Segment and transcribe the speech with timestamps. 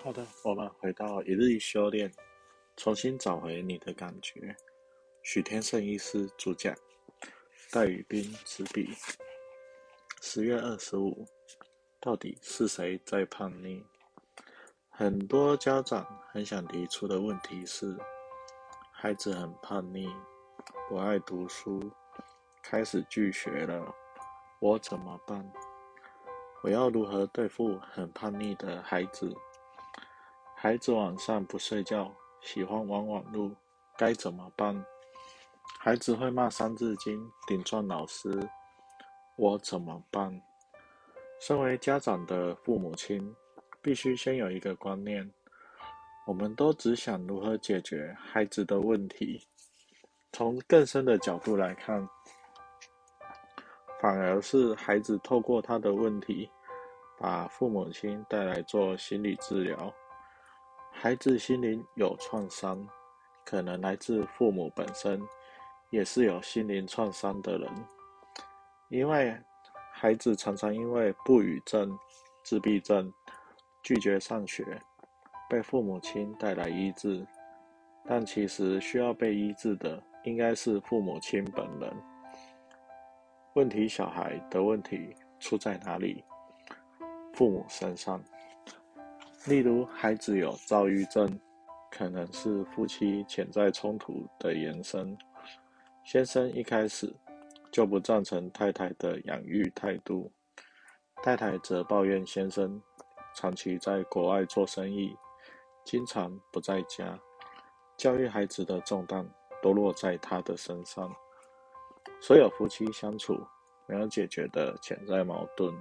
[0.00, 2.10] 好的，我们回到一日一修炼，
[2.76, 4.56] 重新找回你的感觉。
[5.22, 6.72] 许天胜医师主讲，
[7.72, 8.94] 戴宇斌执笔。
[10.22, 11.26] 十月二十五，
[12.00, 13.82] 到底是谁在叛逆？
[14.88, 17.98] 很多家长很想提出的问题是：
[18.92, 20.08] 孩子很叛逆，
[20.88, 21.90] 不爱读书，
[22.62, 23.92] 开始拒学了，
[24.60, 25.52] 我怎么办？
[26.62, 29.36] 我要如何对付很叛逆的孩子？
[30.60, 33.48] 孩子晚上不睡觉，喜欢玩网络，
[33.96, 34.84] 该怎么办？
[35.78, 38.28] 孩子会骂《三字经》，顶撞老师，
[39.36, 40.42] 我怎么办？
[41.38, 43.32] 身为家长的父母亲，
[43.80, 45.32] 必须先有一个观念：
[46.26, 49.40] 我们都只想如何解决孩子的问题。
[50.32, 52.04] 从更深的角度来看，
[54.00, 56.50] 反而是孩子透过他的问题，
[57.16, 59.94] 把父母亲带来做心理治疗。
[61.00, 62.84] 孩子心灵有创伤，
[63.44, 65.22] 可能来自父母本身，
[65.90, 67.70] 也是有心灵创伤的人。
[68.88, 69.32] 因为
[69.92, 71.96] 孩子常常因为不语症、
[72.42, 73.12] 自闭症
[73.80, 74.64] 拒绝上学，
[75.48, 77.24] 被父母亲带来医治，
[78.04, 81.96] 但其实需要被医治的应该是父母亲本人。
[83.54, 86.24] 问题小孩的问题出在哪里？
[87.34, 88.20] 父母身上。
[89.46, 91.38] 例如，孩子有躁郁症，
[91.90, 95.16] 可能是夫妻潜在冲突的延伸。
[96.04, 97.14] 先生一开始
[97.70, 100.30] 就不赞成太太的养育态度，
[101.22, 102.82] 太太则抱怨先生
[103.34, 105.16] 长期在国外做生意，
[105.84, 107.18] 经常不在家，
[107.96, 109.26] 教育孩子的重担
[109.62, 111.14] 都落在他的身上。
[112.20, 113.38] 所有夫妻相处
[113.86, 115.72] 没有解决的潜在矛盾，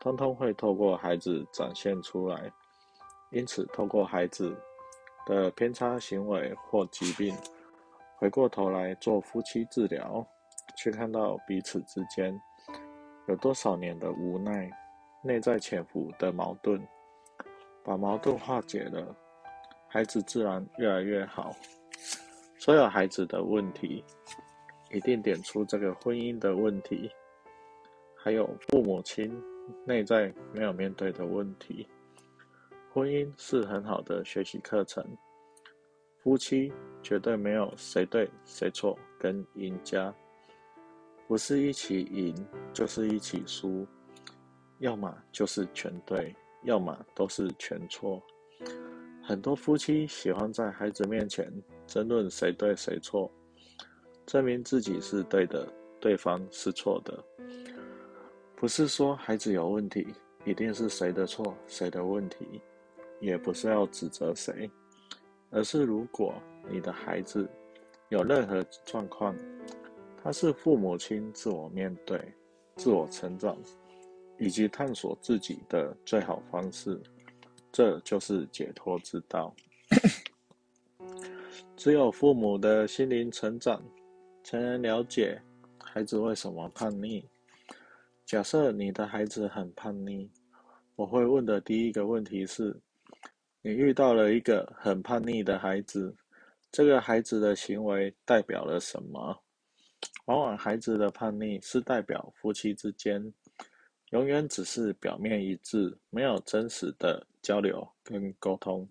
[0.00, 2.52] 通通会透过孩子展现出来。
[3.32, 4.54] 因此，透过孩子
[5.26, 7.34] 的偏差行为或疾病，
[8.18, 10.24] 回过头来做夫妻治疗，
[10.76, 12.38] 去看到彼此之间
[13.26, 14.70] 有多少年的无奈、
[15.24, 16.80] 内在潜伏的矛盾，
[17.82, 19.16] 把矛盾化解了，
[19.88, 21.56] 孩子自然越来越好。
[22.58, 24.04] 所有孩子的问题，
[24.90, 27.10] 一定点出这个婚姻的问题，
[28.14, 29.42] 还有父母亲
[29.86, 31.88] 内在没有面对的问题。
[32.94, 35.02] 婚姻是很好的学习课程，
[36.18, 36.70] 夫妻
[37.02, 40.14] 绝对没有谁对谁错跟赢家，
[41.26, 42.34] 不是一起赢
[42.70, 43.86] 就是一起输，
[44.80, 48.22] 要么就是全对，要么都是全错。
[49.22, 51.50] 很多夫妻喜欢在孩子面前
[51.86, 53.32] 争论谁对谁错，
[54.26, 55.66] 证明自己是对的，
[55.98, 57.24] 对方是错的。
[58.54, 60.06] 不是说孩子有问题，
[60.44, 62.60] 一定是谁的错，谁的问题。
[63.22, 64.68] 也不是要指责谁，
[65.50, 66.34] 而是如果
[66.68, 67.48] 你的孩子
[68.08, 69.32] 有任何状况，
[70.20, 72.20] 他是父母亲自我面对、
[72.74, 73.56] 自我成长
[74.40, 77.00] 以及探索自己的最好方式，
[77.70, 79.54] 这就是解脱之道。
[81.76, 83.80] 只有父母的心灵成长，
[84.42, 85.40] 才能了解
[85.78, 87.24] 孩子为什么叛逆。
[88.26, 90.28] 假设你的孩子很叛逆，
[90.96, 92.76] 我会问的第一个问题是。
[93.64, 96.12] 你遇到了一个很叛逆的孩子，
[96.72, 99.40] 这个孩子的行为代表了什么？
[100.24, 103.32] 往往孩子的叛逆是代表夫妻之间
[104.10, 108.88] 永远只是表面一致，没有真实的交流跟沟通。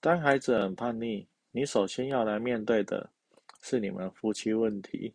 [0.00, 3.10] 当孩子很叛逆，你首先要来面对的
[3.60, 5.14] 是你们夫妻问题：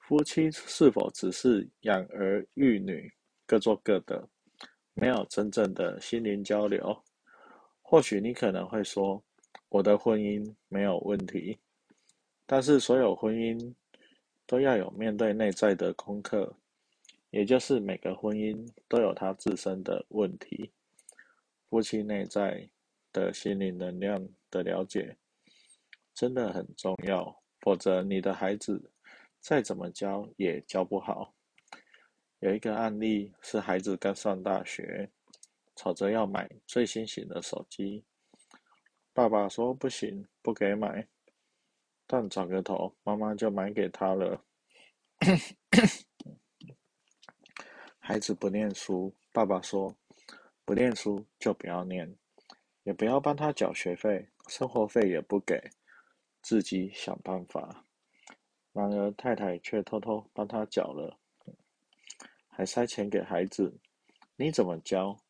[0.00, 3.08] 夫妻是否只是养儿育女，
[3.46, 4.28] 各做各的，
[4.94, 7.00] 没有真正的心灵交流？
[7.92, 9.22] 或许你可能会说，
[9.68, 11.58] 我的婚姻没有问题，
[12.46, 13.74] 但是所有婚姻
[14.46, 16.56] 都要有面对内在的功课，
[17.28, 20.72] 也就是每个婚姻都有它自身的问题。
[21.68, 22.66] 夫妻内在
[23.12, 25.14] 的心灵能量的了解
[26.14, 28.90] 真的很重要，否则你的孩子
[29.38, 31.34] 再怎么教也教不好。
[32.38, 35.10] 有一个案例是孩子刚上大学。
[35.74, 38.04] 吵着要买最新型的手机，
[39.12, 41.08] 爸爸说不行，不给买。
[42.06, 44.44] 但转个头，妈妈就买给他了。
[47.98, 49.96] 孩子不念书，爸爸说
[50.64, 52.16] 不念书就不要念，
[52.82, 55.70] 也不要帮他缴学费，生活费也不给，
[56.42, 57.86] 自己想办法。
[58.72, 61.18] 然而太太却偷偷帮他缴了，
[62.48, 63.78] 还塞钱给孩子。
[64.36, 65.21] 你怎么教？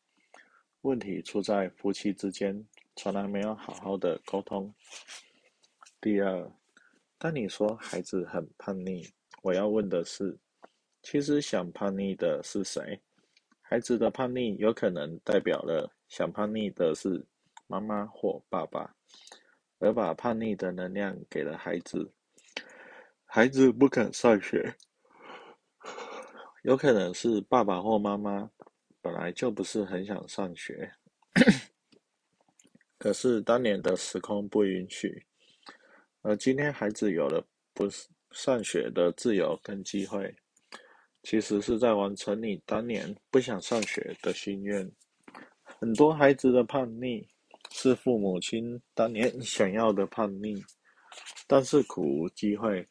[0.83, 2.53] 问题出在夫妻之间
[2.97, 4.73] 从来没有好好的沟通。
[6.01, 6.51] 第二，
[7.17, 9.09] 当你说孩子很叛逆，
[9.41, 10.37] 我要问的是，
[11.01, 13.01] 其实想叛逆的是谁？
[13.61, 17.25] 孩子的叛逆有可能代表了想叛逆的是
[17.65, 18.93] 妈妈或爸爸，
[19.79, 22.11] 而把叛逆的能量给了孩子。
[23.23, 24.75] 孩子不肯上学，
[26.63, 28.51] 有可能是爸爸或妈妈
[29.03, 30.89] 本来就不是很想上学，
[32.97, 35.25] 可是当年的时空不允许，
[36.21, 37.89] 而今天孩子有了不
[38.31, 40.33] 上学的自由跟机会。
[41.21, 44.89] 其实是在完成你当年不想上学的心愿。
[45.79, 47.27] 很多孩子的叛逆
[47.71, 50.63] 是父母亲当年 想要的叛逆，
[51.45, 52.87] 但是苦无机会。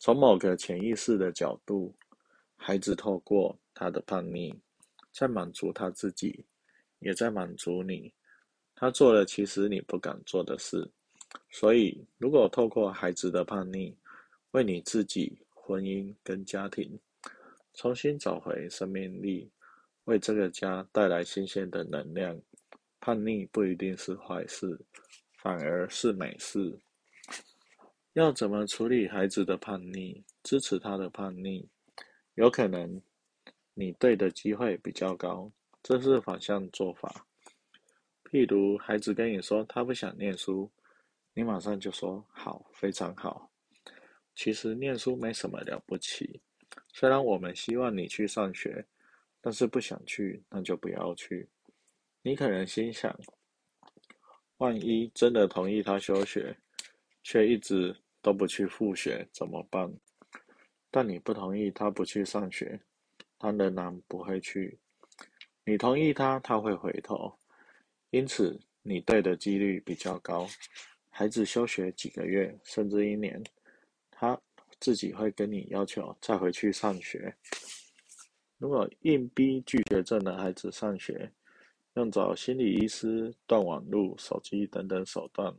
[0.00, 1.96] 从某个潜意识的角度，
[2.56, 4.52] 孩子透过他的叛逆，
[5.18, 6.44] 在满足他自己，
[7.00, 8.12] 也在满足你。
[8.76, 10.88] 他做了其实你不敢做的事。
[11.50, 13.96] 所以，如果透过孩子的叛逆，
[14.52, 16.96] 为你自己、婚姻跟家庭。
[17.74, 19.50] 重新找回生命力，
[20.04, 22.40] 为这个家带来新鲜的能量。
[23.00, 24.78] 叛逆不一定是坏事，
[25.38, 26.78] 反而是美事。
[28.12, 30.22] 要怎么处理孩子的叛逆？
[30.44, 31.66] 支持他的叛逆，
[32.34, 33.02] 有可能
[33.78, 35.52] 你对的机会比较高，
[35.84, 37.24] 这是反向做法。
[38.24, 40.68] 譬如孩子跟你说他不想念书，
[41.32, 43.48] 你马上就说好，非常好。
[44.34, 46.40] 其实念书没什么了不起。
[46.92, 48.84] 虽然我们希望你去上学，
[49.40, 51.48] 但是不想去，那就不要去。
[52.22, 53.16] 你可能心想，
[54.56, 56.58] 万一真的同意他休学，
[57.22, 59.88] 却一直都不去复学怎么办？
[60.90, 62.80] 但你不同意他不去上学，
[63.38, 64.78] 他仍然不会去。
[65.64, 67.38] 你同意他，他会回头。
[68.10, 70.46] 因此，你对的几率比较高。
[71.10, 73.42] 孩子休学几个月，甚至一年，
[74.10, 74.40] 他。
[74.80, 77.34] 自己会跟你要求再回去上学。
[78.58, 81.32] 如果硬逼拒绝症的孩子上学，
[81.94, 85.52] 用找心理医师、断网路、手机等等手段，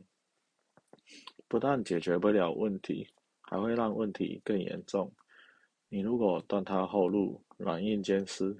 [1.46, 3.06] 不但解决不了问题，
[3.42, 5.12] 还会让问题更严重。
[5.92, 8.56] 你如果断他后路，软硬兼施，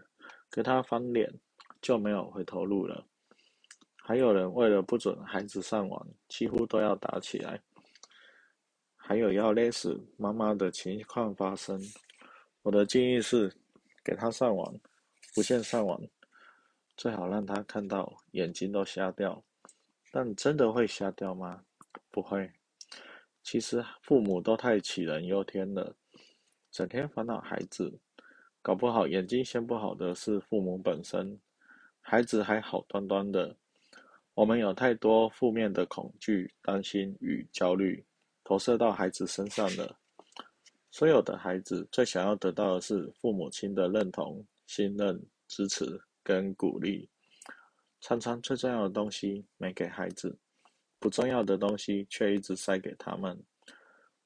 [0.51, 1.33] 跟他翻脸，
[1.81, 3.07] 就没有回头路了。
[3.97, 7.61] 还有人为了不准孩子上网，几乎都要打起来。
[8.97, 11.81] 还有要勒死妈妈的情况发生，
[12.63, 13.55] 我的建议是，
[14.05, 14.75] 给他上网，
[15.37, 16.01] 无线上网，
[16.97, 19.41] 最好让他看到眼睛都瞎掉。
[20.11, 21.63] 但真的会瞎掉吗？
[22.11, 22.51] 不会。
[23.45, 25.95] 其实父母都太杞人忧天了，
[26.71, 27.99] 整天烦恼孩子，
[28.63, 31.39] 搞不好眼睛先不好的是父母本身，
[32.01, 33.57] 孩子还好端端的。
[34.35, 38.05] 我们有太多负面的恐惧、担心与焦虑。
[38.45, 39.97] 投射到孩子身上了
[40.91, 47.09] 所有的孩子最想要得到的是父母亲的认同、信任、支持跟鼓励。
[48.01, 50.37] 常常最重要的东西没给孩子，
[50.99, 53.41] 不重要的东西却一直塞给他们。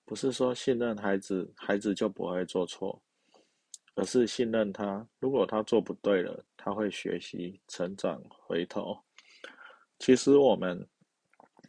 [0.04, 3.02] 不是说信任孩子，孩子就不会做错，
[3.94, 5.06] 而是信任他。
[5.18, 8.98] 如果他做不对了，他会学习、成长、回头。
[9.98, 10.86] 其实我们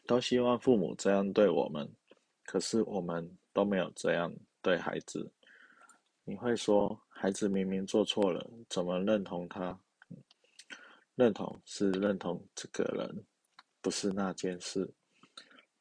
[0.05, 1.89] 都希望父母这样对我们。
[2.43, 5.31] 可是我们都没有这样对孩子。
[6.23, 9.79] 你会说，孩子明明做错了，怎么认同他？
[11.15, 13.25] 认同是认同这个人，
[13.81, 14.87] 不是那件事。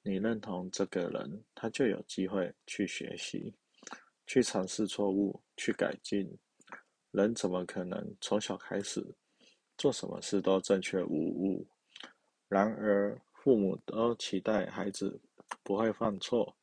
[0.05, 3.55] 你认同这个人，他就有机会去学习，
[4.27, 6.39] 去尝试错误，去改进。
[7.11, 9.03] 人怎么可能从小开始
[9.79, 11.67] 做什么事都正确无误？
[12.49, 15.21] 然而，父母都期待孩子。
[15.63, 16.57] 不会犯错，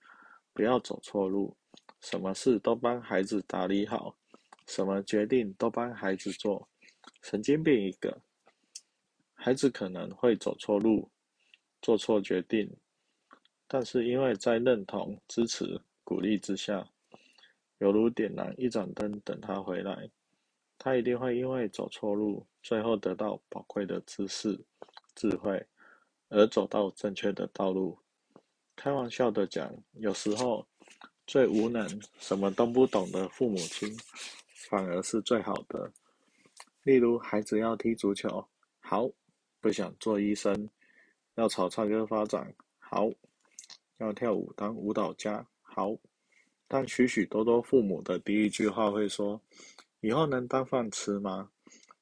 [0.54, 1.56] 不要走错路，
[2.02, 4.16] 什么事都帮孩子打理好，
[4.68, 6.68] 什么决定都帮孩子做，
[7.24, 8.22] 神经病一个。
[9.34, 11.10] 孩子可能会走错路，
[11.82, 12.76] 做错决定，
[13.74, 16.86] 但是因为在认同、支持、鼓励之下，
[17.78, 20.10] 犹如点燃一盏灯等他回来，
[20.78, 24.60] 他一定会因为走错路，最后得到宝贵的知识、
[25.16, 25.66] 智慧，
[26.28, 27.98] 而走到正确的道路。
[28.76, 30.68] 开玩笑的讲，有时候
[31.26, 31.88] 最无能、
[32.20, 33.88] 什么都不懂的父母亲，
[34.70, 35.90] 反而是最好的。
[36.84, 38.46] 例如，孩子要踢足球，
[38.82, 39.08] 好；
[39.62, 40.70] 不想做医生，
[41.36, 43.08] 要朝唱歌发展，好；
[44.02, 45.96] 要跳舞当舞蹈家，好。
[46.68, 49.40] 但许许多多父母的第一句话会说
[50.02, 51.50] ：“以后能当饭吃吗？”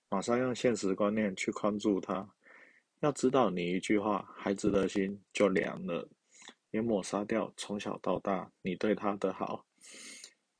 [0.09, 2.27] 马上用现实观念去框住他，
[3.01, 6.07] 要知道，你一句话，孩子的心就凉了，
[6.71, 9.65] 也抹杀掉从小到大你对他的好。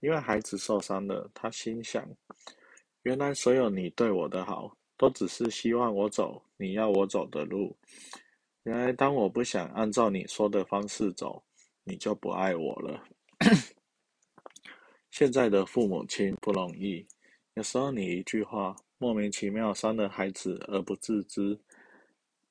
[0.02, 2.08] 因为孩子受伤了，他心想：
[3.04, 7.76] 原来所有你对我的好，都只是希望我走你要我走的路。
[8.70, 11.44] 原来当我不想按照你说的方式走，
[11.84, 13.04] 你就不爱我了。
[15.10, 17.04] 现在的父母亲不容易，
[17.56, 21.60] 有时候你一句话莫名其妙伤了孩子而不自知。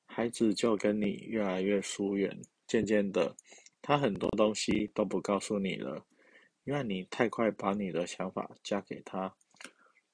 [0.07, 3.33] 孩子就跟你越来越疏远，渐渐的，
[3.81, 6.05] 他很多东西都不告诉你了，
[6.65, 9.33] 因为你太快把你的想法加给他，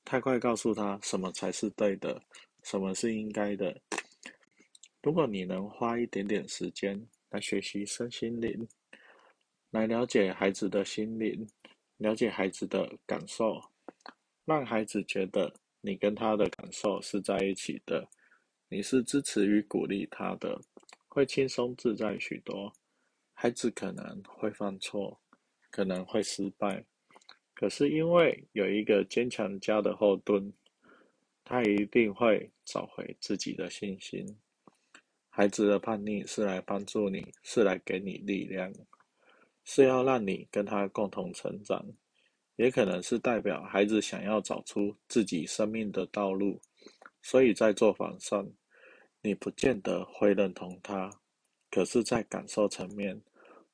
[0.03, 2.21] 太快告诉他什么才是对的，
[2.61, 3.81] 什么是应该的。
[5.05, 8.67] 如果你能花一点点时间来学习身心灵，
[9.69, 11.47] 来了解孩子的心灵，
[11.97, 13.61] 了解孩子的感受，
[14.45, 18.09] 让孩子觉得你跟他的感受是在一起的。
[18.67, 20.59] 你是支持与鼓励他的，
[21.07, 22.73] 会轻松自在许多。
[23.35, 25.21] 孩子可能会犯错，
[25.69, 26.83] 可能会失败，
[27.53, 30.51] 可是因为有一个坚强家的后盾，
[31.43, 34.25] 他一定会找回自己的信心。
[35.37, 38.71] 孩子的叛逆是来帮助你，是来给你力量，
[39.65, 41.85] 是要让你跟他共同成长，
[42.55, 46.61] 也可能是代表孩子想要找出自己生命的道路。
[47.21, 48.49] 所以在做法上，
[49.21, 51.09] 你不见得会认同他，
[51.69, 53.21] 可是，在感受层面，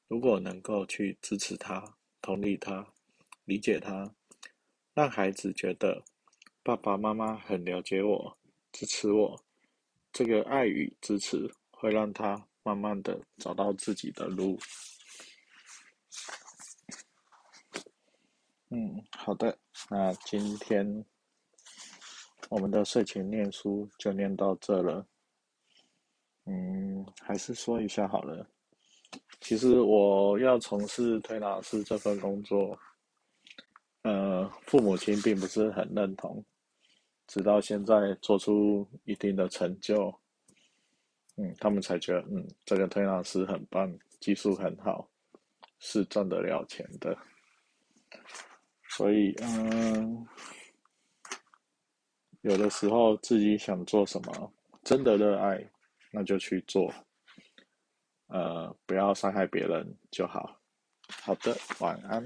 [0.08, 2.92] 如果能够去支持他、同理他、
[3.46, 4.12] 理解他，
[4.96, 6.04] 让孩子觉得
[6.64, 8.36] 爸爸妈妈很了解我、
[8.72, 9.40] 支持我，
[10.12, 14.58] 这个爱与支持会让他慢慢的找到自己的路。
[18.70, 19.58] 嗯，好的，
[19.90, 21.06] 那今天。
[22.50, 25.08] 我们的睡前念书就念到这了，
[26.44, 28.46] 嗯，还是说一下好了。
[29.40, 32.78] 其实我要从事推拿师这份工作，
[34.02, 36.44] 呃，父母亲并不是很认同，
[37.32, 40.14] 直到现在做出一定的成就，
[41.38, 45.10] 嗯，他们才觉得，嗯，这个推拿师很棒，技术很好，
[45.80, 47.18] 是赚得了钱的。
[48.90, 50.28] 所以，嗯。
[52.42, 55.66] 有的时候自己想做什么，真的热爱，
[56.12, 56.94] 那就去做，
[58.28, 60.60] 呃，不要伤害别人就好。
[61.24, 62.22] 好的，晚安。